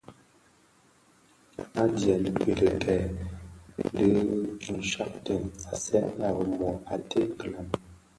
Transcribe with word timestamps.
Adyèm 1.81 2.23
i 2.29 2.31
dhikèn 2.43 2.79
dü 2.85 2.97
di 3.95 4.07
nshaaktèn; 4.77 5.43
Asèn 5.73 6.05
a 6.27 6.29
Rimoh 6.37 6.79
a 6.93 6.95
ted 7.09 7.29
kilami. 7.39 7.75